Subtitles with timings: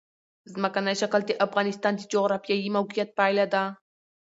[0.53, 3.63] ځمکنی شکل د افغانستان د جغرافیایي موقیعت پایله ده.